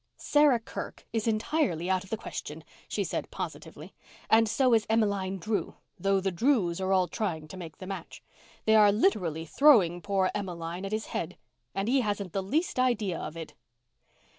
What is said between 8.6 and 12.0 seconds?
They are literally throwing poor Emmeline at his head, and